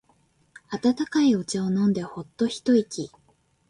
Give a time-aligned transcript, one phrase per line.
[0.71, 3.11] 温かいお茶を飲んでホッと一息。